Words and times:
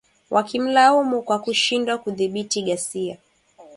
wakimlaumu 0.29 1.21
kwa 1.21 1.37
kushindwa 1.39 1.97
kudhibiti 1.97 2.61
ghasia 2.61 3.17